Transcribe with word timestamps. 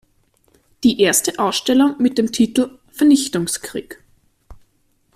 Die 0.83 0.99
erste 0.99 1.37
Ausstellung 1.37 1.95
mit 2.01 2.17
dem 2.17 2.31
Titel 2.31 2.79
„Vernichtungskrieg. 2.91 4.03